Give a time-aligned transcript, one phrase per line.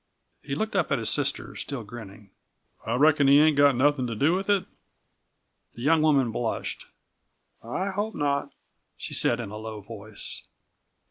[0.41, 2.31] He looked up at his sister, still grinning.
[2.87, 4.65] "I reckon he ain't got nothing to do with it?"
[5.75, 6.87] The young woman blushed.
[7.63, 8.51] "I hope not,"
[8.97, 10.41] she said in a low voice.